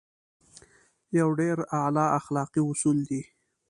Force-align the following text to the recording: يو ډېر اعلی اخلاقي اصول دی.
يو 1.19 1.29
ډېر 1.39 1.57
اعلی 1.77 2.05
اخلاقي 2.19 2.61
اصول 2.69 2.97
دی. 3.09 3.21